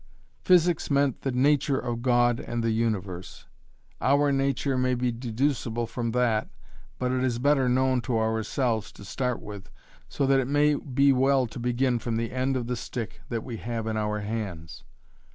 [0.43, 3.45] Physics meant the nature of God and the Universe.
[4.01, 6.49] Our nature may be deducible from that
[6.97, 9.69] but it is better known to ourselves to start with,
[10.09, 13.43] so that it may be well to begin from the end of the stick that
[13.43, 14.83] we have in our hands.